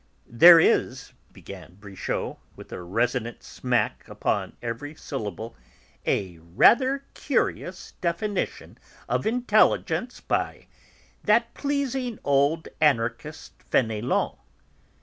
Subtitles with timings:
[0.25, 5.55] "There is," began Brichot, with a resonant smack upon every syllable,
[6.07, 10.65] "a rather curious definition of intelligence by
[11.23, 14.39] that pleasing old anarchist Fénelon..."